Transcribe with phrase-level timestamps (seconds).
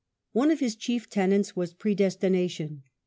[0.31, 2.81] One of his chief tenets was" Predestination".